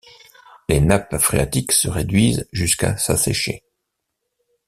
[0.67, 3.63] Les nappes phréatiques se réduisent jusqu’à s’assécher.